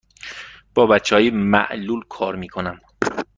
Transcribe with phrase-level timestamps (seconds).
[0.75, 2.81] با بچه های معلول کار می کنم.